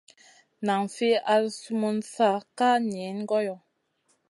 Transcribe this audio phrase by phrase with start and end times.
[0.67, 3.55] Nan fi al sumun sa ka niyn goyo.